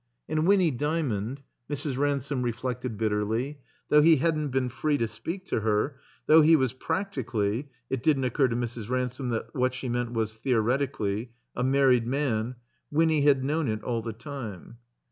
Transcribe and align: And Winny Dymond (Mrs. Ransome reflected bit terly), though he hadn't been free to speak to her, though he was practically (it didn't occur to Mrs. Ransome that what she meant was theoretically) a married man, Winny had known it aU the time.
And 0.27 0.47
Winny 0.47 0.71
Dymond 0.71 1.43
(Mrs. 1.69 1.95
Ransome 1.95 2.41
reflected 2.41 2.97
bit 2.97 3.11
terly), 3.11 3.57
though 3.89 4.01
he 4.01 4.15
hadn't 4.15 4.47
been 4.47 4.67
free 4.67 4.97
to 4.97 5.07
speak 5.07 5.45
to 5.45 5.59
her, 5.59 5.99
though 6.25 6.41
he 6.41 6.55
was 6.55 6.73
practically 6.73 7.69
(it 7.87 8.01
didn't 8.01 8.23
occur 8.23 8.47
to 8.47 8.55
Mrs. 8.55 8.89
Ransome 8.89 9.29
that 9.29 9.53
what 9.53 9.75
she 9.75 9.89
meant 9.89 10.13
was 10.13 10.33
theoretically) 10.33 11.33
a 11.55 11.63
married 11.63 12.07
man, 12.07 12.55
Winny 12.89 13.21
had 13.21 13.43
known 13.43 13.67
it 13.67 13.81
aU 13.83 14.01
the 14.01 14.11
time. 14.13 14.79